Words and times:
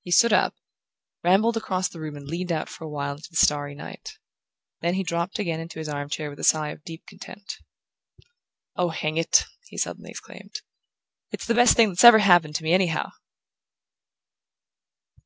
He 0.00 0.12
stood 0.12 0.32
up, 0.32 0.54
rambled 1.22 1.58
across 1.58 1.86
the 1.90 2.00
room 2.00 2.16
and 2.16 2.26
leaned 2.26 2.50
out 2.50 2.70
for 2.70 2.84
a 2.84 2.88
while 2.88 3.16
into 3.16 3.28
the 3.28 3.36
starry 3.36 3.74
night. 3.74 4.16
Then 4.80 4.94
he 4.94 5.02
dropped 5.02 5.38
again 5.38 5.60
into 5.60 5.78
his 5.78 5.90
armchair 5.90 6.30
with 6.30 6.40
a 6.40 6.42
sigh 6.42 6.70
of 6.70 6.82
deep 6.84 7.04
content. 7.06 7.58
"Oh, 8.76 8.88
hang 8.88 9.18
it," 9.18 9.44
he 9.66 9.76
suddenly 9.76 10.08
exclaimed, 10.10 10.62
"it's 11.32 11.44
the 11.46 11.52
best 11.54 11.76
thing 11.76 11.90
that's 11.90 12.02
ever 12.02 12.20
happened 12.20 12.54
to 12.54 12.62
me, 12.64 12.72
anyhow!" 12.72 13.10